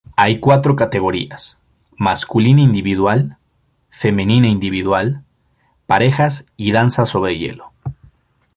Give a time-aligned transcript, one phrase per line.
[0.15, 1.59] Hay cuatro categorías:
[1.95, 3.37] masculina individual,
[3.91, 5.21] femenina individual,
[5.85, 7.71] parejas y danza sobre hielo.